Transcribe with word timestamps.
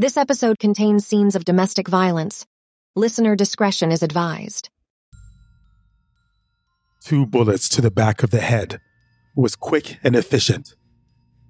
This 0.00 0.16
episode 0.16 0.58
contains 0.58 1.06
scenes 1.06 1.36
of 1.36 1.44
domestic 1.44 1.86
violence. 1.86 2.46
Listener 2.96 3.36
discretion 3.36 3.92
is 3.92 4.02
advised. 4.02 4.70
Two 7.04 7.26
bullets 7.26 7.68
to 7.68 7.82
the 7.82 7.90
back 7.90 8.22
of 8.22 8.30
the 8.30 8.40
head 8.40 8.80
was 9.36 9.54
quick 9.54 9.98
and 10.02 10.16
efficient. 10.16 10.74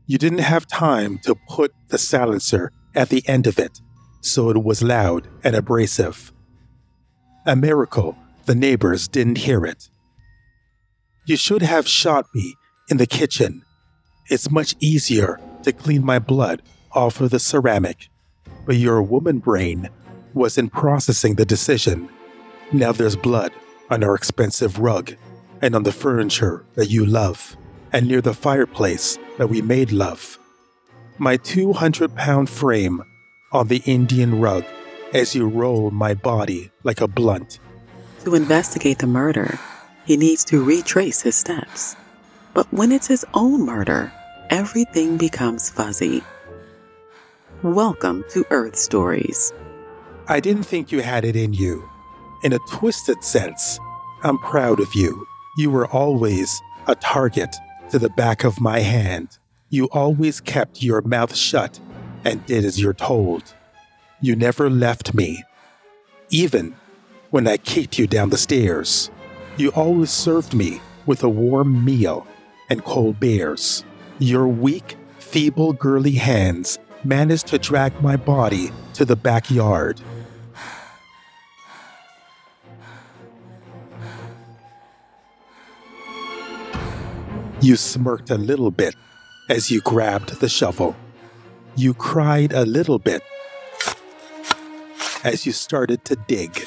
You 0.07 0.19
didn't 0.19 0.41
have 0.41 0.67
time 0.67 1.21
to 1.23 1.37
put 1.49 1.73
the 1.91 1.97
silencer 1.97 2.73
at 2.93 3.11
the 3.11 3.23
end 3.29 3.47
of 3.47 3.57
it, 3.57 3.81
so 4.21 4.51
it 4.51 4.65
was 4.65 4.83
loud 4.83 5.29
and 5.45 5.55
abrasive. 5.55 6.33
A 7.47 7.55
miracle 7.55 8.19
the 8.47 8.57
neighbors 8.57 9.07
didn't 9.07 9.39
hear 9.39 9.65
it. 9.65 9.89
You 11.25 11.37
should 11.37 11.63
have 11.63 11.87
shot 11.87 12.27
me 12.35 12.57
in 12.89 12.97
the 12.97 13.07
kitchen. 13.07 13.63
It's 14.29 14.51
much 14.51 14.75
easier 14.81 15.39
to 15.63 15.73
clean 15.73 16.05
my 16.05 16.19
blood 16.19 16.63
off 16.91 17.21
of 17.21 17.31
the 17.31 17.39
ceramic, 17.39 18.09
but 18.67 18.77
your 18.77 19.03
woman 19.03 19.39
brain 19.39 19.89
was 20.35 20.59
in 20.59 20.71
processing 20.71 21.35
the 21.35 21.45
decision. 21.45 22.09
Now 22.73 22.93
there's 22.93 23.17
blood 23.17 23.53
on 23.91 24.05
our 24.05 24.15
expensive 24.15 24.79
rug 24.79 25.15
and 25.61 25.75
on 25.75 25.83
the 25.83 25.93
furniture 25.93 26.65
that 26.75 26.91
you 26.91 27.05
love 27.05 27.57
and 27.93 28.07
near 28.07 28.21
the 28.21 28.35
fireplace 28.35 29.19
that 29.39 29.49
we 29.49 29.61
made 29.61 29.93
love. 29.93 30.39
My 31.19 31.37
200 31.37 32.15
pound 32.15 32.49
frame 32.49 33.03
on 33.53 33.69
the 33.69 33.83
Indian 33.85 34.41
rug 34.41 34.65
as 35.13 35.35
you 35.35 35.49
roll 35.49 35.91
my 35.91 36.15
body 36.15 36.71
like 36.85 37.01
a 37.01 37.09
blunt. 37.09 37.59
To 38.25 38.35
investigate 38.35 38.99
the 38.99 39.07
murder, 39.07 39.59
he 40.05 40.17
needs 40.17 40.45
to 40.47 40.63
retrace 40.63 41.23
his 41.23 41.37
steps. 41.37 41.97
But 42.55 42.73
when 42.73 42.93
it's 42.93 43.07
his 43.07 43.25
own 43.35 43.65
murder, 43.65 44.13
everything 44.51 45.17
becomes 45.17 45.71
fuzzy. 45.71 46.23
Welcome 47.63 48.25
to 48.31 48.47
Earth 48.49 48.75
Stories. 48.75 49.53
I 50.29 50.41
didn't 50.41 50.63
think 50.63 50.91
you 50.91 51.03
had 51.03 51.27
it 51.27 51.37
in 51.37 51.53
you. 51.53 51.87
In 52.43 52.55
a 52.55 52.59
twisted 52.61 53.23
sense, 53.23 53.79
I'm 54.23 54.39
proud 54.39 54.81
of 54.81 54.95
you. 54.95 55.27
You 55.59 55.71
were 55.71 55.87
always 55.87 56.59
a 56.87 56.95
target 56.95 57.55
to 57.91 57.99
the 57.99 58.09
back 58.09 58.45
of 58.45 58.63
my 58.63 58.79
hand. 58.81 59.37
You 59.69 59.91
always 59.93 60.41
kept 60.41 60.83
your 60.83 61.03
mouth 61.03 61.37
shut 61.37 61.79
and 62.25 62.47
did 62.47 62.65
as 62.65 62.81
you're 62.81 62.95
told. 62.95 63.55
You 64.23 64.37
never 64.37 64.71
left 64.71 65.13
me. 65.13 65.45
Even 66.31 66.75
when 67.29 67.47
I 67.47 67.59
kicked 67.59 67.99
you 67.99 68.07
down 68.07 68.31
the 68.31 68.39
stairs, 68.39 69.11
you 69.59 69.69
always 69.73 70.11
served 70.11 70.55
me 70.55 70.81
with 71.05 71.23
a 71.23 71.29
warm 71.29 71.85
meal 71.85 72.27
and 72.71 72.83
cold 72.85 73.21
beers. 73.21 73.85
Your 74.19 74.49
weak, 74.49 74.97
feeble, 75.19 75.75
girly 75.75 76.13
hands 76.13 76.79
managed 77.05 77.47
to 77.49 77.59
drag 77.59 78.01
my 78.03 78.17
body 78.17 78.71
to 78.95 79.05
the 79.05 79.17
backyard. 79.17 80.01
You 87.61 87.77
smirked 87.77 88.31
a 88.31 88.39
little 88.39 88.71
bit 88.71 88.95
as 89.51 89.71
you 89.71 89.81
grabbed 89.83 90.41
the 90.41 90.49
shovel. 90.49 90.97
You 91.77 91.93
cried 91.93 92.53
a 92.53 92.65
little 92.65 92.99
bit 92.99 93.23
as 95.25 95.45
you 95.45 95.53
started 95.53 96.05
to 96.07 96.17
dig. 96.17 96.67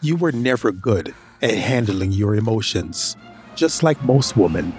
You 0.00 0.16
were 0.16 0.32
never 0.32 0.72
good 0.72 1.14
at 1.42 1.54
handling 1.54 2.12
your 2.12 2.34
emotions, 2.34 3.16
just 3.54 3.82
like 3.82 4.02
most 4.02 4.36
women. 4.36 4.72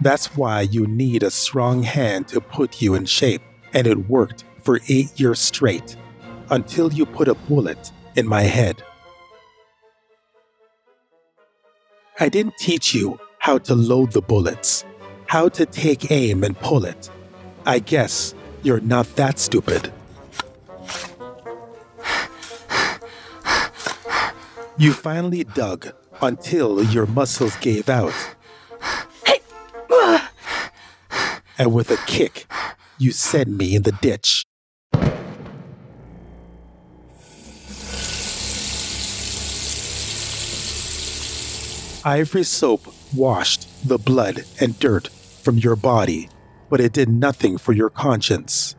That's 0.00 0.36
why 0.36 0.62
you 0.62 0.86
need 0.86 1.22
a 1.22 1.30
strong 1.30 1.82
hand 1.82 2.28
to 2.28 2.40
put 2.40 2.82
you 2.82 2.94
in 2.94 3.06
shape, 3.06 3.42
and 3.72 3.86
it 3.86 4.08
worked 4.08 4.44
for 4.62 4.80
eight 4.88 5.18
years 5.18 5.40
straight 5.40 5.96
until 6.50 6.92
you 6.92 7.06
put 7.06 7.28
a 7.28 7.34
bullet 7.34 7.92
in 8.16 8.26
my 8.26 8.42
head. 8.42 8.82
I 12.20 12.28
didn't 12.28 12.56
teach 12.58 12.94
you 12.94 13.18
how 13.38 13.58
to 13.58 13.74
load 13.74 14.12
the 14.12 14.22
bullets, 14.22 14.84
how 15.26 15.48
to 15.50 15.66
take 15.66 16.10
aim 16.10 16.44
and 16.44 16.58
pull 16.58 16.84
it. 16.84 17.10
I 17.66 17.78
guess 17.78 18.34
you're 18.62 18.80
not 18.80 19.16
that 19.16 19.38
stupid. 19.38 19.92
You 24.76 24.92
finally 24.92 25.44
dug 25.44 25.92
until 26.20 26.82
your 26.84 27.06
muscles 27.06 27.56
gave 27.56 27.88
out. 27.88 28.14
And 31.56 31.72
with 31.72 31.90
a 31.90 31.96
kick, 32.06 32.46
you 32.98 33.12
sent 33.12 33.48
me 33.48 33.76
in 33.76 33.82
the 33.82 33.92
ditch. 33.92 34.44
Ivory 42.06 42.42
soap 42.42 42.92
washed 43.14 43.88
the 43.88 43.98
blood 43.98 44.44
and 44.60 44.78
dirt 44.78 45.08
from 45.08 45.56
your 45.56 45.76
body, 45.76 46.28
but 46.68 46.80
it 46.80 46.92
did 46.92 47.08
nothing 47.08 47.56
for 47.56 47.72
your 47.72 47.88
conscience. 47.88 48.76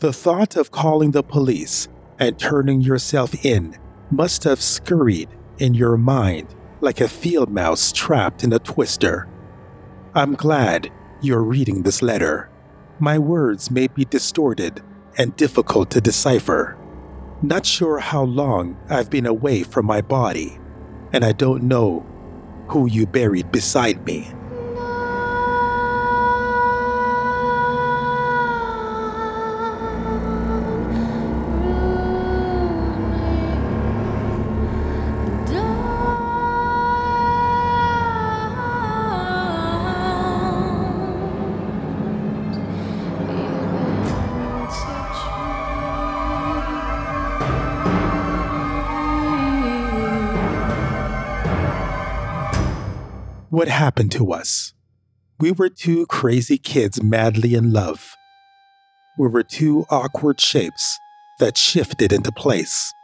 The 0.00 0.12
thought 0.12 0.56
of 0.56 0.70
calling 0.70 1.12
the 1.12 1.22
police 1.22 1.88
and 2.18 2.38
turning 2.38 2.80
yourself 2.80 3.44
in 3.44 3.78
must 4.10 4.44
have 4.44 4.60
scurried 4.60 5.28
in 5.58 5.74
your 5.74 5.96
mind 5.96 6.54
like 6.80 7.00
a 7.00 7.08
field 7.08 7.50
mouse 7.50 7.92
trapped 7.92 8.42
in 8.42 8.52
a 8.52 8.58
twister. 8.58 9.28
I'm 10.14 10.34
glad 10.34 10.90
you're 11.20 11.42
reading 11.42 11.82
this 11.82 12.02
letter. 12.02 12.50
My 12.98 13.18
words 13.18 13.70
may 13.70 13.86
be 13.86 14.04
distorted 14.04 14.82
and 15.16 15.36
difficult 15.36 15.90
to 15.92 16.00
decipher. 16.00 16.76
Not 17.40 17.64
sure 17.64 17.98
how 17.98 18.24
long 18.24 18.76
I've 18.90 19.10
been 19.10 19.26
away 19.26 19.62
from 19.62 19.86
my 19.86 20.00
body, 20.00 20.58
and 21.12 21.24
I 21.24 21.32
don't 21.32 21.64
know 21.64 22.04
who 22.68 22.86
you 22.86 23.06
buried 23.06 23.52
beside 23.52 24.04
me. 24.04 24.32
What 53.52 53.68
happened 53.68 54.10
to 54.12 54.32
us? 54.32 54.72
We 55.38 55.52
were 55.52 55.68
two 55.68 56.06
crazy 56.06 56.56
kids 56.56 57.02
madly 57.02 57.52
in 57.52 57.70
love. 57.70 58.14
We 59.18 59.28
were 59.28 59.42
two 59.42 59.84
awkward 59.90 60.40
shapes 60.40 60.98
that 61.38 61.58
shifted 61.58 62.14
into 62.14 62.32
place. 62.32 62.94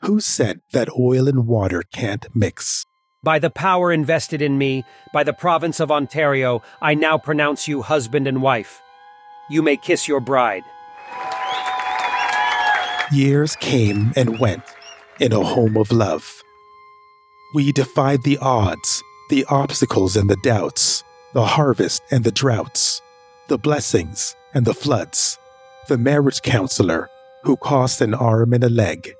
Who 0.00 0.18
said 0.18 0.58
that 0.72 0.88
oil 0.98 1.28
and 1.28 1.46
water 1.46 1.84
can't 1.92 2.26
mix? 2.34 2.84
By 3.22 3.38
the 3.38 3.48
power 3.48 3.92
invested 3.92 4.42
in 4.42 4.58
me 4.58 4.84
by 5.12 5.22
the 5.22 5.32
province 5.32 5.78
of 5.78 5.92
Ontario, 5.92 6.60
I 6.82 6.94
now 6.94 7.16
pronounce 7.16 7.68
you 7.68 7.82
husband 7.82 8.26
and 8.26 8.42
wife. 8.42 8.82
You 9.48 9.62
may 9.62 9.76
kiss 9.76 10.08
your 10.08 10.18
bride. 10.18 10.64
Years 13.12 13.54
came 13.54 14.12
and 14.16 14.40
went 14.40 14.64
in 15.20 15.32
a 15.32 15.44
home 15.44 15.76
of 15.76 15.92
love. 15.92 16.42
We 17.54 17.70
defied 17.70 18.24
the 18.24 18.38
odds 18.38 19.00
the 19.30 19.44
obstacles 19.48 20.16
and 20.16 20.28
the 20.28 20.36
doubts, 20.42 21.02
the 21.32 21.44
harvest 21.44 22.02
and 22.10 22.24
the 22.24 22.32
droughts, 22.32 23.00
the 23.48 23.58
blessings 23.58 24.36
and 24.52 24.66
the 24.66 24.74
floods, 24.74 25.38
the 25.88 25.98
marriage 25.98 26.42
counselor 26.42 27.08
who 27.44 27.56
cost 27.56 28.00
an 28.00 28.14
arm 28.14 28.52
and 28.52 28.64
a 28.64 28.68
leg. 28.68 29.16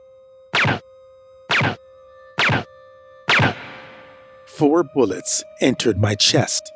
Four 4.46 4.84
bullets 4.84 5.42
entered 5.60 5.98
my 5.98 6.14
chest. 6.14 6.72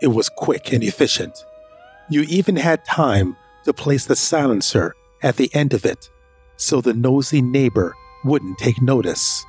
It 0.00 0.08
was 0.08 0.28
quick 0.28 0.72
and 0.72 0.84
efficient. 0.84 1.44
You 2.08 2.22
even 2.22 2.56
had 2.56 2.84
time 2.84 3.36
to 3.64 3.72
place 3.72 4.06
the 4.06 4.16
silencer 4.16 4.94
at 5.22 5.36
the 5.36 5.52
end 5.54 5.74
of 5.74 5.84
it 5.84 6.08
so 6.56 6.80
the 6.80 6.94
nosy 6.94 7.42
neighbor 7.42 7.94
wouldn't 8.24 8.58
take 8.58 8.80
notice. 8.80 9.44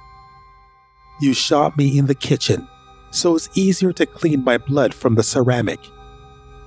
You 1.22 1.34
shot 1.34 1.78
me 1.78 1.98
in 1.98 2.08
the 2.08 2.16
kitchen 2.16 2.68
so 3.18 3.36
it's 3.36 3.50
easier 3.56 3.92
to 3.94 4.06
clean 4.06 4.44
my 4.44 4.58
blood 4.58 4.94
from 4.94 5.16
the 5.16 5.24
ceramic. 5.24 5.80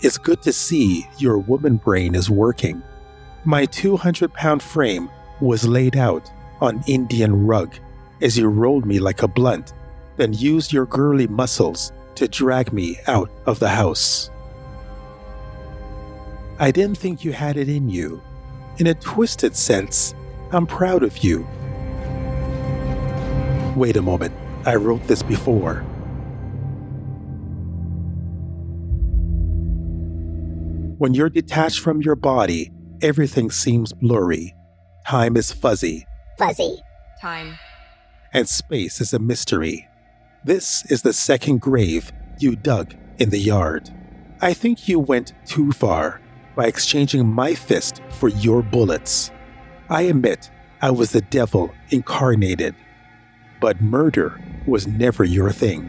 It's 0.03 0.19
good 0.19 0.43
to 0.43 0.53
see 0.53 1.07
your 1.19 1.39
woman 1.39 1.77
brain 1.77 2.15
is 2.15 2.29
working. 2.29 2.83
My 3.45 3.67
200 3.67 4.33
pound 4.35 4.63
frame 4.63 5.09
was 5.41 5.67
laid 5.67 5.97
out 5.97 6.31
on 6.61 6.83
Indian 6.87 7.47
rug 7.47 7.75
as 8.21 8.37
you 8.37 8.49
rolled 8.49 8.85
me 8.85 8.99
like 8.99 9.23
a 9.23 9.29
blunt, 9.29 9.73
then 10.17 10.33
used 10.33 10.73
your 10.73 10.87
girly 10.87 11.27
muscles 11.27 11.93
to 12.17 12.29
drag 12.29 12.73
me 12.73 12.99
out 13.07 13.31
of 13.47 13.59
the 13.59 13.69
house. 13.69 14.31
I 16.59 16.71
didn't 16.71 16.99
think 16.99 17.25
you 17.25 17.33
had 17.33 17.57
it 17.57 17.69
in 17.69 17.89
you. 17.89 18.21
In 18.79 18.89
a 18.89 18.95
twisted 18.95 19.57
sense, 19.57 20.15
I'm 20.53 20.67
proud 20.67 21.03
of 21.03 21.19
you. 21.19 21.47
Wait 23.77 23.97
a 23.97 24.03
moment, 24.03 24.35
I 24.67 24.75
wrote 24.75 25.07
this 25.07 25.23
before. 25.23 25.85
When 31.01 31.15
you're 31.15 31.31
detached 31.31 31.81
from 31.81 32.03
your 32.03 32.15
body, 32.15 32.71
everything 33.01 33.51
seems 33.51 33.91
blurry. 33.91 34.55
Time 35.07 35.35
is 35.35 35.51
fuzzy, 35.51 36.07
Fuzzy. 36.39 36.83
Time. 37.23 37.59
and 38.35 38.47
space 38.47 39.01
is 39.01 39.15
a 39.15 39.19
mystery. 39.19 39.89
This 40.45 40.85
is 40.91 41.01
the 41.01 41.15
second 41.15 41.63
grave 41.63 42.13
you 42.39 42.55
dug 42.55 42.95
in 43.19 43.31
the 43.31 43.39
yard. 43.39 43.89
I 44.43 44.53
think 44.53 44.89
you 44.89 44.99
went 45.01 45.33
too 45.47 45.73
far 45.73 46.21
by 46.55 46.67
exchanging 46.67 47.27
my 47.27 47.55
fist 47.55 48.03
for 48.11 48.29
your 48.29 48.61
bullets. 48.61 49.31
I 49.89 50.03
admit 50.03 50.51
I 50.83 50.91
was 50.91 51.13
the 51.13 51.23
devil 51.23 51.73
incarnated, 51.89 52.75
but 53.59 53.81
murder 53.81 54.39
was 54.67 54.87
never 54.87 55.25
your 55.25 55.51
thing. 55.51 55.89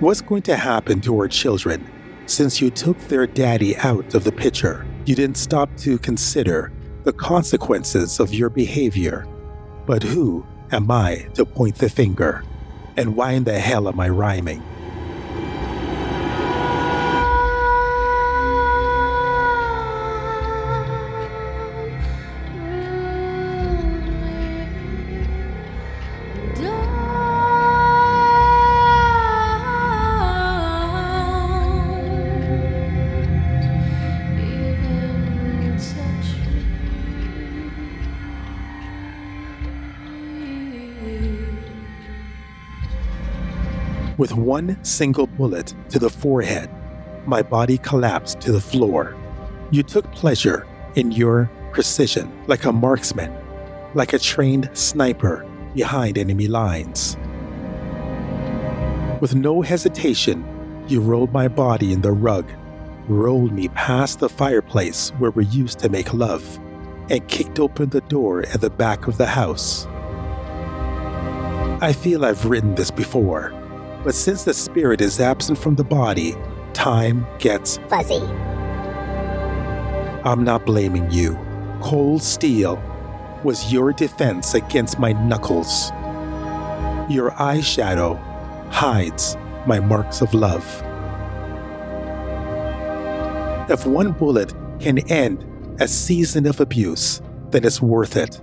What's 0.00 0.20
going 0.20 0.42
to 0.42 0.56
happen 0.56 1.00
to 1.02 1.16
our 1.20 1.28
children 1.28 1.88
since 2.30 2.60
you 2.60 2.70
took 2.70 2.96
their 3.08 3.26
daddy 3.26 3.76
out 3.78 4.14
of 4.14 4.24
the 4.24 4.32
picture? 4.32 4.86
You 5.04 5.14
didn't 5.14 5.36
stop 5.36 5.68
to 5.78 5.98
consider 5.98 6.72
the 7.02 7.12
consequences 7.12 8.20
of 8.20 8.32
your 8.32 8.48
behavior. 8.48 9.26
But 9.86 10.02
who 10.02 10.46
am 10.70 10.90
I 10.90 11.26
to 11.34 11.44
point 11.44 11.76
the 11.76 11.88
finger? 11.88 12.44
And 12.96 13.16
why 13.16 13.32
in 13.32 13.44
the 13.44 13.58
hell 13.58 13.88
am 13.88 13.98
I 13.98 14.08
rhyming? 14.08 14.62
With 44.20 44.34
one 44.34 44.76
single 44.84 45.26
bullet 45.26 45.72
to 45.88 45.98
the 45.98 46.10
forehead, 46.10 46.68
my 47.24 47.40
body 47.40 47.78
collapsed 47.78 48.38
to 48.42 48.52
the 48.52 48.60
floor. 48.60 49.16
You 49.70 49.82
took 49.82 50.12
pleasure 50.12 50.66
in 50.94 51.10
your 51.10 51.50
precision 51.72 52.30
like 52.46 52.66
a 52.66 52.70
marksman, 52.70 53.34
like 53.94 54.12
a 54.12 54.18
trained 54.18 54.68
sniper 54.74 55.48
behind 55.74 56.18
enemy 56.18 56.48
lines. 56.48 57.16
With 59.22 59.34
no 59.34 59.62
hesitation, 59.62 60.44
you 60.86 61.00
rolled 61.00 61.32
my 61.32 61.48
body 61.48 61.94
in 61.94 62.02
the 62.02 62.12
rug, 62.12 62.44
rolled 63.08 63.52
me 63.52 63.68
past 63.68 64.18
the 64.18 64.28
fireplace 64.28 65.14
where 65.16 65.30
we 65.30 65.46
used 65.46 65.78
to 65.78 65.88
make 65.88 66.12
love, 66.12 66.60
and 67.08 67.26
kicked 67.28 67.58
open 67.58 67.88
the 67.88 68.02
door 68.02 68.42
at 68.42 68.60
the 68.60 68.68
back 68.68 69.06
of 69.06 69.16
the 69.16 69.28
house. 69.28 69.86
I 71.82 71.94
feel 71.98 72.26
I've 72.26 72.44
written 72.44 72.74
this 72.74 72.90
before, 72.90 73.58
but 74.04 74.14
since 74.14 74.44
the 74.44 74.54
spirit 74.54 75.00
is 75.00 75.20
absent 75.20 75.58
from 75.58 75.74
the 75.74 75.84
body, 75.84 76.36
time 76.72 77.26
gets. 77.38 77.78
Fuzzy. 77.88 78.20
I'm 80.24 80.44
not 80.44 80.66
blaming 80.66 81.10
you. 81.10 81.38
Cold 81.80 82.22
steel 82.22 82.82
was 83.44 83.72
your 83.72 83.92
defense 83.92 84.54
against 84.54 84.98
my 84.98 85.12
knuckles. 85.12 85.90
Your 87.10 87.30
eyeshadow 87.32 88.18
hides 88.70 89.36
my 89.66 89.80
marks 89.80 90.20
of 90.20 90.32
love. 90.34 90.64
If 93.70 93.86
one 93.86 94.12
bullet 94.12 94.52
can 94.78 94.98
end 95.10 95.44
a 95.80 95.88
season 95.88 96.46
of 96.46 96.60
abuse, 96.60 97.22
then 97.50 97.64
it's 97.64 97.80
worth 97.80 98.16
it. 98.16 98.40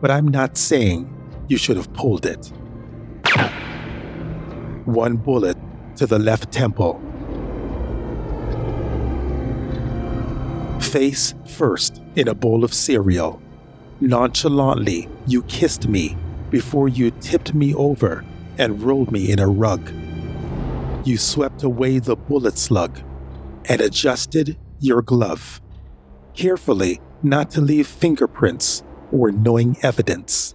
But 0.00 0.10
I'm 0.10 0.28
not 0.28 0.56
saying 0.56 1.08
you 1.48 1.56
should 1.56 1.76
have 1.76 1.92
pulled 1.92 2.26
it. 2.26 2.52
One 4.88 5.16
bullet 5.18 5.58
to 5.96 6.06
the 6.06 6.18
left 6.18 6.50
temple. 6.50 6.98
Face 10.80 11.34
first 11.46 12.00
in 12.16 12.28
a 12.28 12.34
bowl 12.34 12.64
of 12.64 12.72
cereal. 12.72 13.38
Nonchalantly, 14.00 15.10
you 15.26 15.42
kissed 15.42 15.88
me 15.88 16.16
before 16.48 16.88
you 16.88 17.10
tipped 17.20 17.52
me 17.52 17.74
over 17.74 18.24
and 18.56 18.80
rolled 18.80 19.12
me 19.12 19.30
in 19.30 19.40
a 19.40 19.46
rug. 19.46 19.92
You 21.04 21.18
swept 21.18 21.64
away 21.64 21.98
the 21.98 22.16
bullet 22.16 22.56
slug 22.56 22.98
and 23.66 23.82
adjusted 23.82 24.56
your 24.80 25.02
glove, 25.02 25.60
carefully 26.32 27.02
not 27.22 27.50
to 27.50 27.60
leave 27.60 27.86
fingerprints 27.86 28.82
or 29.12 29.32
knowing 29.32 29.76
evidence. 29.82 30.54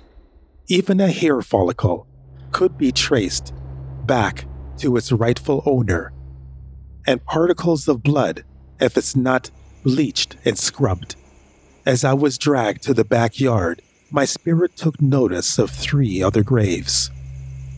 Even 0.66 1.00
a 1.00 1.12
hair 1.12 1.44
follicle 1.44 2.08
could 2.50 2.80
be 2.80 2.92
traced 2.92 3.54
back 4.06 4.46
to 4.78 4.96
its 4.98 5.12
rightful 5.12 5.64
owner, 5.66 6.12
and 7.06 7.24
particles 7.26 7.88
of 7.88 8.04
blood 8.04 8.44
if 8.80 8.98
it's 8.98 9.16
not 9.16 9.52
bleached 9.84 10.38
and 10.46 10.58
scrubbed. 10.58 11.16
As 11.86 12.04
I 12.04 12.14
was 12.14 12.38
dragged 12.38 12.84
to 12.84 12.94
the 12.94 13.04
backyard, 13.04 13.82
my 14.10 14.26
spirit 14.26 14.78
took 14.78 15.02
notice 15.02 15.58
of 15.58 15.70
three 15.70 16.22
other 16.22 16.44
graves. 16.44 17.12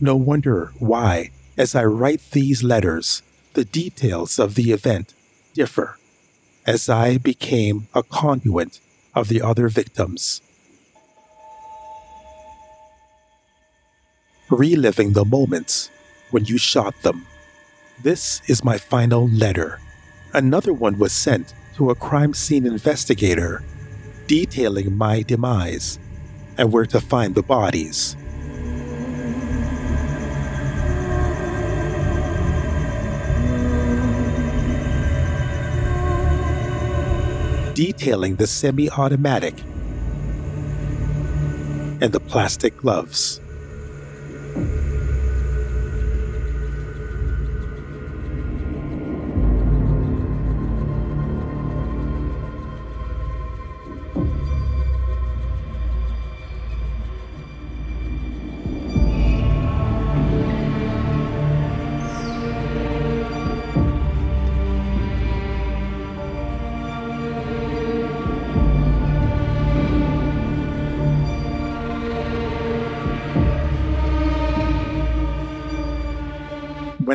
No 0.00 0.14
wonder 0.16 0.72
why, 0.78 1.30
as 1.56 1.74
I 1.74 1.84
write 1.84 2.30
these 2.32 2.62
letters, 2.62 3.22
the 3.54 3.64
details 3.64 4.38
of 4.38 4.54
the 4.54 4.72
event 4.72 5.14
differ, 5.54 5.96
as 6.66 6.88
I 6.88 7.18
became 7.18 7.88
a 7.94 8.02
conduit 8.02 8.80
of 9.14 9.28
the 9.28 9.40
other 9.40 9.68
victims. 9.68 10.42
Reliving 14.50 15.14
the 15.14 15.24
moments 15.24 15.90
when 16.30 16.44
you 16.44 16.58
shot 16.58 17.00
them. 17.02 17.26
This 18.02 18.42
is 18.46 18.64
my 18.64 18.78
final 18.78 19.28
letter. 19.28 19.80
Another 20.32 20.72
one 20.72 20.98
was 20.98 21.12
sent 21.12 21.54
to 21.76 21.90
a 21.90 21.94
crime 21.94 22.34
scene 22.34 22.66
investigator 22.66 23.62
detailing 24.26 24.96
my 24.96 25.22
demise 25.22 25.98
and 26.58 26.72
where 26.72 26.86
to 26.86 27.00
find 27.00 27.34
the 27.34 27.42
bodies. 27.42 28.16
Detailing 37.74 38.36
the 38.36 38.46
semi 38.46 38.90
automatic 38.90 39.60
and 42.00 42.12
the 42.12 42.20
plastic 42.20 42.76
gloves. 42.78 43.40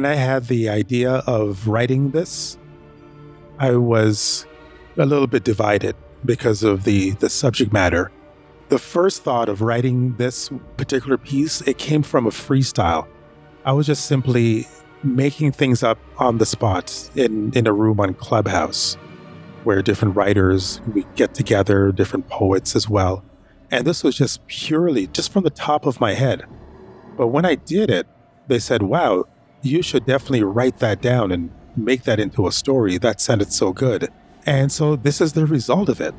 When 0.02 0.12
I 0.12 0.16
had 0.16 0.48
the 0.48 0.68
idea 0.68 1.18
of 1.28 1.68
writing 1.68 2.10
this, 2.10 2.58
I 3.60 3.76
was 3.76 4.48
a 4.98 5.06
little 5.06 5.28
bit 5.28 5.44
divided 5.44 5.96
because 6.26 6.64
of 6.64 6.86
the, 6.86 7.12
the 7.12 7.30
subject 7.30 7.72
matter. 7.72 8.12
The 8.70 8.80
first 8.80 9.22
thought 9.22 9.48
of 9.48 9.62
writing 9.62 10.16
this 10.16 10.50
particular 10.76 11.20
piece, 11.20 11.62
it 11.62 11.78
came 11.78 12.02
from 12.02 12.26
a 12.26 12.32
freestyle. 12.32 13.06
I 13.64 13.74
was 13.74 13.86
just 13.86 14.08
simply 14.08 14.68
making 15.04 15.52
things 15.52 15.84
up 15.84 16.00
on 16.18 16.40
the 16.40 16.48
spot 16.48 17.12
in, 17.14 17.56
in 17.56 17.68
a 17.68 17.74
room 17.74 18.00
on 18.00 18.16
Clubhouse 18.16 18.96
where 19.66 19.84
different 19.84 20.16
writers 20.16 20.82
we 20.96 21.06
get 21.16 21.36
together, 21.36 21.92
different 21.92 22.28
poets 22.28 22.76
as 22.76 22.90
well. 22.90 23.24
And 23.70 23.86
this 23.86 24.04
was 24.04 24.16
just 24.18 24.48
purely 24.48 25.06
just 25.06 25.32
from 25.32 25.44
the 25.44 25.52
top 25.52 25.86
of 25.86 26.02
my 26.02 26.16
head. 26.16 26.44
But 27.18 27.28
when 27.28 27.46
I 27.46 27.54
did 27.54 27.92
it, 27.92 28.08
they 28.48 28.58
said, 28.58 28.82
wow, 28.82 29.26
you 29.62 29.82
should 29.82 30.06
definitely 30.06 30.44
write 30.44 30.80
that 30.80 31.02
down 31.02 31.32
and 31.32 31.52
make 31.76 32.04
that 32.04 32.20
into 32.20 32.48
a 32.48 32.52
story. 32.52 32.98
That 32.98 33.22
sounded 33.22 33.54
so 33.54 33.74
good. 33.74 34.10
And 34.46 34.72
so 34.72 34.96
this 34.96 35.22
is 35.22 35.34
the 35.34 35.46
result 35.46 35.90
of 35.90 36.02
it. 36.02 36.14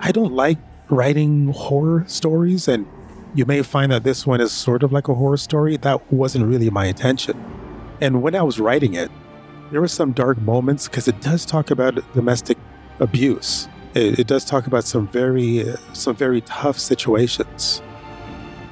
I 0.00 0.12
don't 0.12 0.32
like 0.32 0.58
writing 0.88 1.48
horror 1.48 2.04
stories, 2.06 2.66
and 2.66 2.86
you 3.34 3.44
may 3.44 3.62
find 3.62 3.92
that 3.92 4.04
this 4.04 4.26
one 4.26 4.40
is 4.40 4.52
sort 4.52 4.82
of 4.82 4.92
like 4.92 5.08
a 5.08 5.14
horror 5.14 5.36
story. 5.36 5.76
That 5.76 6.10
wasn't 6.12 6.46
really 6.46 6.70
my 6.70 6.86
intention. 6.86 7.42
And 8.00 8.22
when 8.22 8.34
I 8.34 8.42
was 8.42 8.58
writing 8.58 8.94
it, 8.94 9.10
there 9.70 9.80
were 9.80 9.88
some 9.88 10.12
dark 10.12 10.40
moments 10.40 10.88
because 10.88 11.08
it 11.08 11.20
does 11.20 11.44
talk 11.44 11.70
about 11.70 12.00
domestic 12.14 12.56
abuse. 13.00 13.68
It, 13.94 14.20
it 14.20 14.26
does 14.26 14.44
talk 14.44 14.66
about 14.66 14.84
some 14.84 15.06
very, 15.08 15.74
some 15.92 16.16
very 16.16 16.40
tough 16.42 16.78
situations. 16.78 17.82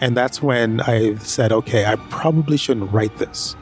And 0.00 0.16
that's 0.16 0.42
when 0.42 0.80
I 0.82 1.16
said, 1.16 1.52
okay, 1.52 1.85
I 1.85 1.96
probably 1.96 2.56
shouldn't 2.56 2.92
write 2.92 3.16
this. 3.18 3.56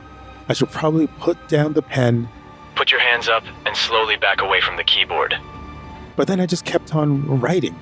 I 0.48 0.52
should 0.52 0.70
probably 0.70 1.06
put 1.06 1.48
down 1.48 1.72
the 1.72 1.82
pen. 1.82 2.28
Put 2.74 2.90
your 2.90 3.00
hands 3.00 3.28
up 3.28 3.44
and 3.66 3.76
slowly 3.76 4.16
back 4.16 4.40
away 4.40 4.60
from 4.60 4.76
the 4.76 4.84
keyboard. 4.84 5.34
But 6.16 6.28
then 6.28 6.40
I 6.40 6.46
just 6.46 6.64
kept 6.64 6.94
on 6.94 7.40
writing 7.40 7.78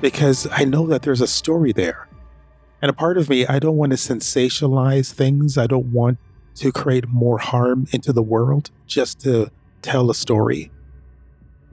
because 0.00 0.48
I 0.50 0.64
know 0.64 0.86
that 0.88 1.02
there's 1.02 1.20
a 1.20 1.26
story 1.26 1.72
there. 1.72 2.08
And 2.80 2.90
a 2.90 2.92
part 2.92 3.16
of 3.16 3.28
me, 3.28 3.46
I 3.46 3.58
don't 3.58 3.76
want 3.76 3.92
to 3.92 3.96
sensationalize 3.96 5.12
things. 5.12 5.56
I 5.56 5.66
don't 5.66 5.92
want 5.92 6.18
to 6.56 6.72
create 6.72 7.08
more 7.08 7.38
harm 7.38 7.86
into 7.92 8.12
the 8.12 8.22
world 8.22 8.70
just 8.86 9.20
to 9.20 9.50
tell 9.80 10.10
a 10.10 10.14
story. 10.14 10.70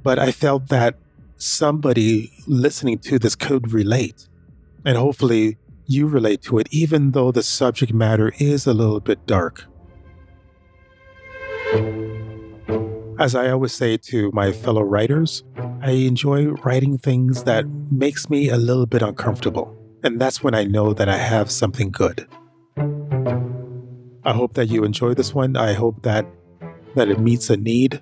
But 0.03 0.19
I 0.19 0.31
felt 0.31 0.67
that 0.67 0.95
somebody 1.38 2.31
listening 2.45 2.99
to 2.99 3.17
this 3.17 3.35
could 3.35 3.73
relate. 3.73 4.27
And 4.85 4.97
hopefully 4.97 5.57
you 5.88 6.07
relate 6.07 6.43
to 6.43 6.59
it, 6.59 6.67
even 6.71 7.11
though 7.11 7.31
the 7.31 7.43
subject 7.43 7.93
matter 7.93 8.33
is 8.38 8.67
a 8.67 8.73
little 8.73 8.99
bit 8.99 9.25
dark. 9.25 9.65
As 13.19 13.35
I 13.35 13.49
always 13.51 13.73
say 13.73 13.97
to 13.97 14.31
my 14.33 14.51
fellow 14.51 14.81
writers, 14.81 15.43
I 15.81 15.91
enjoy 15.91 16.45
writing 16.63 16.97
things 16.97 17.43
that 17.43 17.67
makes 17.91 18.29
me 18.29 18.49
a 18.49 18.57
little 18.57 18.85
bit 18.85 19.01
uncomfortable. 19.01 19.75
And 20.03 20.21
that's 20.21 20.41
when 20.41 20.55
I 20.55 20.63
know 20.63 20.93
that 20.93 21.09
I 21.09 21.17
have 21.17 21.51
something 21.51 21.91
good. 21.91 22.27
I 24.23 24.33
hope 24.33 24.53
that 24.53 24.67
you 24.67 24.83
enjoy 24.83 25.15
this 25.15 25.33
one. 25.33 25.57
I 25.57 25.73
hope 25.73 26.03
that 26.03 26.25
that 26.95 27.09
it 27.09 27.19
meets 27.19 27.49
a 27.49 27.57
need. 27.57 27.99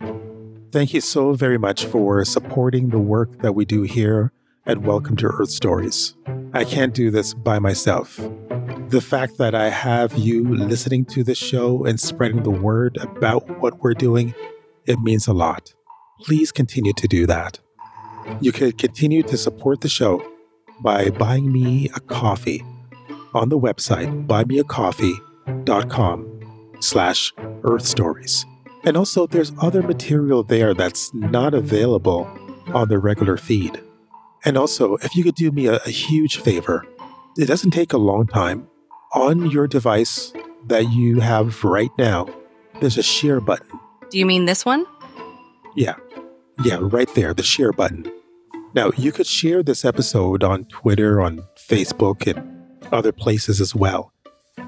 Thank 0.71 0.93
you 0.93 1.01
so 1.01 1.33
very 1.33 1.57
much 1.57 1.85
for 1.85 2.23
supporting 2.25 2.89
the 2.89 2.99
work 2.99 3.41
that 3.41 3.53
we 3.53 3.65
do 3.65 3.83
here 3.83 4.31
at 4.65 4.81
Welcome 4.81 5.15
to 5.17 5.27
Earth 5.27 5.49
Stories. 5.49 6.15
I 6.53 6.63
can't 6.63 6.93
do 6.93 7.09
this 7.09 7.33
by 7.33 7.59
myself. 7.59 8.19
The 8.89 9.01
fact 9.01 9.37
that 9.37 9.53
I 9.53 9.69
have 9.69 10.17
you 10.17 10.55
listening 10.55 11.03
to 11.07 11.21
this 11.21 11.37
show 11.37 11.83
and 11.83 11.99
spreading 11.99 12.43
the 12.43 12.49
word 12.49 12.97
about 13.01 13.59
what 13.59 13.83
we're 13.83 13.93
doing, 13.93 14.33
it 14.85 14.97
means 15.01 15.27
a 15.27 15.33
lot. 15.33 15.73
Please 16.21 16.53
continue 16.53 16.93
to 16.93 17.05
do 17.05 17.27
that. 17.27 17.59
You 18.39 18.53
could 18.53 18.77
continue 18.77 19.23
to 19.23 19.35
support 19.35 19.81
the 19.81 19.89
show 19.89 20.25
by 20.81 21.09
buying 21.09 21.51
me 21.51 21.89
a 21.95 21.99
coffee 21.99 22.63
on 23.33 23.49
the 23.49 23.59
website 23.59 24.25
buymeacoffee.com 24.25 26.77
slash 26.79 27.33
earth 27.65 27.85
stories. 27.85 28.45
And 28.85 28.95
also 28.95 29.27
there's 29.27 29.51
other 29.61 29.83
material 29.83 30.43
there 30.43 30.73
that's 30.73 31.13
not 31.13 31.53
available 31.53 32.25
on 32.73 32.87
the 32.87 32.99
regular 32.99 33.35
feed. 33.35 33.81
And 34.45 34.57
also, 34.57 34.95
if 34.97 35.13
you 35.13 35.25
could 35.25 35.35
do 35.35 35.51
me 35.51 35.65
a, 35.65 35.81
a 35.85 35.89
huge 35.89 36.37
favor, 36.37 36.85
it 37.37 37.47
doesn't 37.47 37.71
take 37.71 37.91
a 37.91 37.97
long 37.97 38.27
time. 38.27 38.69
On 39.17 39.49
your 39.49 39.67
device 39.67 40.31
that 40.67 40.91
you 40.91 41.21
have 41.21 41.63
right 41.63 41.89
now, 41.97 42.27
there's 42.79 42.99
a 42.99 43.03
share 43.03 43.41
button. 43.41 43.79
Do 44.11 44.19
you 44.19 44.27
mean 44.27 44.45
this 44.45 44.63
one? 44.63 44.85
Yeah. 45.75 45.95
Yeah, 46.63 46.77
right 46.79 47.11
there, 47.15 47.33
the 47.33 47.41
share 47.41 47.73
button. 47.73 48.05
Now, 48.75 48.91
you 48.95 49.11
could 49.11 49.25
share 49.25 49.63
this 49.63 49.83
episode 49.83 50.43
on 50.43 50.65
Twitter, 50.65 51.19
on 51.19 51.43
Facebook, 51.57 52.27
and 52.27 52.63
other 52.93 53.11
places 53.11 53.59
as 53.59 53.73
well, 53.73 54.13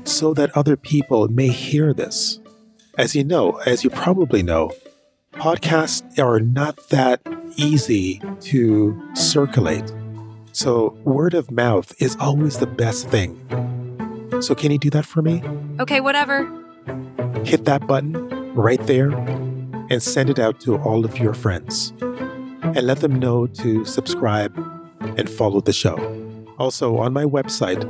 so 0.04 0.34
that 0.34 0.58
other 0.58 0.76
people 0.76 1.28
may 1.28 1.50
hear 1.50 1.94
this. 1.94 2.40
As 2.98 3.14
you 3.14 3.24
know, 3.24 3.58
as 3.68 3.84
you 3.84 3.92
probably 3.92 4.42
know, 4.42 4.72
podcasts 5.34 6.18
are 6.18 6.40
not 6.40 6.90
that 6.90 7.22
easy 7.56 8.20
to 8.40 9.00
circulate. 9.14 9.94
So, 10.54 10.98
word 11.04 11.36
of 11.36 11.52
mouth 11.52 11.94
is 12.02 12.18
always 12.20 12.58
the 12.58 12.66
best 12.66 13.10
thing. 13.10 13.69
So, 14.42 14.56
can 14.56 14.72
you 14.72 14.78
do 14.80 14.90
that 14.92 15.06
for 15.06 15.22
me? 15.22 15.44
Okay, 15.80 16.00
whatever. 16.00 16.44
Hit 17.46 17.66
that 17.66 17.86
button 17.88 18.14
right 18.56 18.80
there 18.88 19.12
and 19.90 20.02
send 20.02 20.30
it 20.30 20.40
out 20.40 20.60
to 20.62 20.78
all 20.78 21.04
of 21.06 21.18
your 21.18 21.34
friends. 21.34 21.94
And 22.62 22.82
let 22.84 23.00
them 23.00 23.20
know 23.20 23.48
to 23.48 23.84
subscribe 23.86 24.56
and 25.18 25.30
follow 25.30 25.60
the 25.62 25.74
show. 25.74 25.98
Also, 26.58 26.98
on 26.98 27.14
my 27.14 27.24
website, 27.26 27.84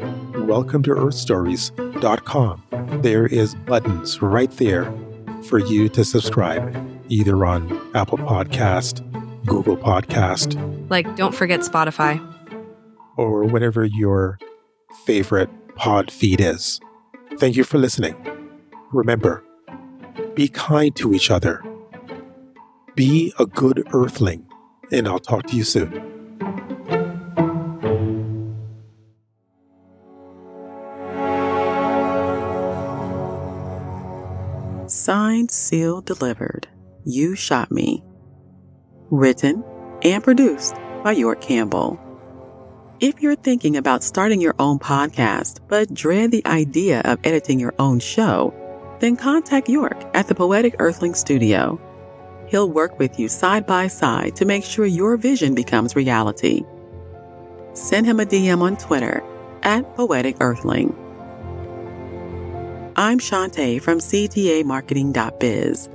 welcome 0.47 0.81
to 0.83 0.91
earthstories.com, 0.91 2.63
there 3.01 3.25
is 3.25 3.55
buttons 3.55 4.21
right 4.21 4.51
there 4.51 4.91
for 5.43 5.59
you 5.59 5.89
to 5.89 6.03
subscribe, 6.05 6.75
either 7.09 7.45
on 7.45 7.79
Apple 7.95 8.17
Podcast, 8.19 9.01
Google 9.45 9.77
Podcast, 9.77 10.55
Like, 10.89 11.15
don't 11.15 11.33
forget 11.35 11.61
Spotify. 11.61 12.19
or 13.17 13.43
whatever 13.45 13.83
your 13.85 14.37
favorite 15.05 15.49
pod 15.79 16.11
feed 16.11 16.41
is. 16.41 16.81
Thank 17.37 17.55
you 17.55 17.63
for 17.63 17.77
listening. 17.77 18.13
Remember, 18.91 19.45
be 20.35 20.49
kind 20.49 20.93
to 20.97 21.13
each 21.13 21.31
other. 21.31 21.63
Be 22.95 23.33
a 23.39 23.45
good 23.45 23.87
earthling, 23.93 24.45
and 24.91 25.07
I'll 25.07 25.19
talk 25.19 25.47
to 25.47 25.55
you 25.55 25.63
soon. 25.63 26.05
Signed, 34.89 35.49
sealed, 35.49 36.05
delivered. 36.05 36.67
You 37.05 37.35
Shot 37.37 37.71
Me. 37.71 38.03
Written 39.09 39.63
and 40.01 40.21
produced 40.21 40.75
by 41.03 41.13
York 41.13 41.39
Campbell. 41.39 42.08
If 43.01 43.21
you're 43.21 43.35
thinking 43.35 43.77
about 43.77 44.03
starting 44.03 44.41
your 44.41 44.55
own 44.59 44.77
podcast 44.77 45.61
but 45.69 45.93
dread 45.93 46.31
the 46.31 46.45
idea 46.45 46.99
of 47.05 47.17
editing 47.23 47.57
your 47.57 47.73
own 47.79 48.01
show, 48.01 48.53
then 48.99 49.15
contact 49.15 49.69
York 49.69 49.95
at 50.13 50.27
the 50.27 50.35
Poetic 50.35 50.75
Earthling 50.79 51.13
Studio. 51.13 51.79
He'll 52.49 52.69
work 52.69 52.99
with 52.99 53.17
you 53.17 53.29
side 53.29 53.65
by 53.65 53.87
side 53.87 54.35
to 54.35 54.43
make 54.43 54.65
sure 54.65 54.85
your 54.85 55.15
vision 55.15 55.55
becomes 55.55 55.95
reality. 55.95 56.65
Send 57.71 58.05
him 58.05 58.19
a 58.19 58.25
DM 58.25 58.61
on 58.61 58.75
Twitter 58.75 59.23
at 59.63 59.95
Poetic 59.95 60.35
Earthling. 60.41 60.93
I'm 62.97 63.19
Shantae 63.19 63.81
from 63.81 63.99
CTAMarketing.biz. 63.99 65.89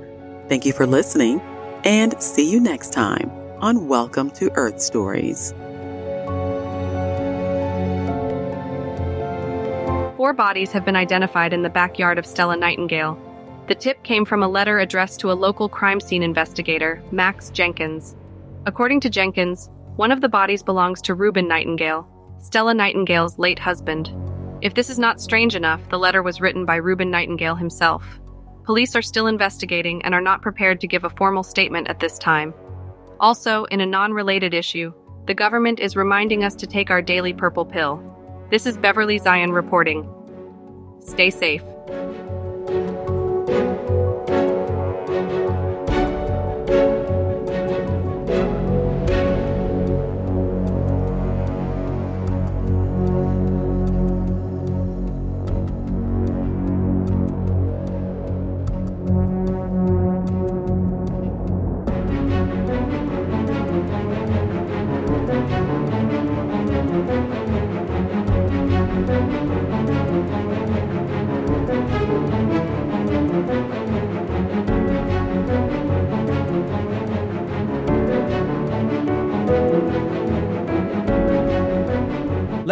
Thank 0.49 0.65
you 0.65 0.73
for 0.73 0.87
listening 0.87 1.39
and 1.83 2.19
see 2.19 2.51
you 2.51 2.59
next 2.59 2.93
time 2.93 3.29
on 3.61 3.87
Welcome 3.87 4.31
to 4.31 4.51
Earth 4.55 4.81
Stories. 4.81 5.53
Four 10.25 10.33
bodies 10.33 10.71
have 10.71 10.83
been 10.83 10.95
identified 10.95 11.53
in 11.53 11.61
the 11.61 11.69
backyard 11.69 12.17
of 12.17 12.25
Stella 12.25 12.57
Nightingale. 12.57 13.15
The 13.67 13.75
tip 13.75 14.01
came 14.01 14.25
from 14.25 14.41
a 14.41 14.47
letter 14.47 14.79
addressed 14.79 15.19
to 15.19 15.31
a 15.31 15.37
local 15.37 15.69
crime 15.69 15.99
scene 15.99 16.23
investigator, 16.23 17.03
Max 17.11 17.51
Jenkins. 17.51 18.15
According 18.65 19.01
to 19.01 19.09
Jenkins, 19.11 19.69
one 19.97 20.11
of 20.11 20.21
the 20.21 20.27
bodies 20.27 20.63
belongs 20.63 20.99
to 21.03 21.13
Reuben 21.13 21.47
Nightingale, 21.47 22.07
Stella 22.39 22.73
Nightingale's 22.73 23.37
late 23.37 23.59
husband. 23.59 24.11
If 24.63 24.73
this 24.73 24.89
is 24.89 24.97
not 24.97 25.21
strange 25.21 25.55
enough, 25.55 25.87
the 25.89 25.99
letter 25.99 26.23
was 26.23 26.41
written 26.41 26.65
by 26.65 26.77
Reuben 26.77 27.11
Nightingale 27.11 27.53
himself. 27.53 28.03
Police 28.63 28.95
are 28.95 29.03
still 29.03 29.27
investigating 29.27 30.01
and 30.01 30.15
are 30.15 30.21
not 30.21 30.41
prepared 30.41 30.81
to 30.81 30.87
give 30.87 31.03
a 31.03 31.09
formal 31.11 31.43
statement 31.43 31.87
at 31.87 31.99
this 31.99 32.17
time. 32.17 32.51
Also, 33.19 33.65
in 33.65 33.79
a 33.79 33.85
non 33.85 34.11
related 34.11 34.55
issue, 34.55 34.91
the 35.27 35.35
government 35.35 35.79
is 35.79 35.95
reminding 35.95 36.43
us 36.43 36.55
to 36.55 36.65
take 36.65 36.89
our 36.89 37.03
daily 37.03 37.31
purple 37.31 37.63
pill. 37.63 38.01
This 38.49 38.65
is 38.65 38.75
Beverly 38.75 39.19
Zion 39.19 39.51
reporting. 39.51 40.14
Stay 41.05 41.29
safe. 41.29 41.74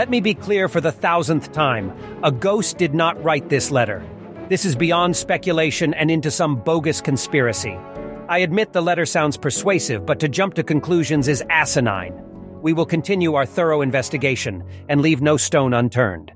Let 0.03 0.10
me 0.10 0.19
be 0.19 0.33
clear 0.33 0.67
for 0.67 0.81
the 0.81 0.91
thousandth 0.91 1.53
time. 1.53 1.93
A 2.24 2.29
ghost 2.29 2.77
did 2.77 2.93
not 2.93 3.24
write 3.24 3.48
this 3.48 3.72
letter. 3.72 4.05
This 4.50 4.65
is 4.65 4.75
beyond 4.75 5.15
speculation 5.15 5.93
and 5.93 6.12
into 6.12 6.29
some 6.29 6.57
bogus 6.57 7.00
conspiracy. 7.00 7.77
I 8.27 8.39
admit 8.39 8.74
the 8.74 8.81
letter 8.81 9.05
sounds 9.05 9.38
persuasive, 9.38 10.05
but 10.05 10.19
to 10.19 10.27
jump 10.27 10.55
to 10.55 10.63
conclusions 10.63 11.29
is 11.29 11.41
asinine. 11.50 12.22
We 12.62 12.74
will 12.74 12.86
continue 12.86 13.36
our 13.36 13.45
thorough 13.45 13.81
investigation 13.81 14.65
and 14.89 15.00
leave 15.00 15.22
no 15.22 15.38
stone 15.38 15.74
unturned. 15.74 16.33